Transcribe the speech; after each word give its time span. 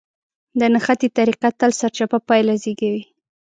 د 0.59 0.61
نښتې 0.73 1.07
طريقه 1.17 1.49
تل 1.59 1.71
سرچپه 1.79 2.17
پايله 2.27 2.53
زېږوي. 2.63 3.03